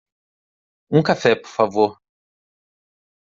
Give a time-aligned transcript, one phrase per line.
[0.91, 1.99] Um cafê por favor.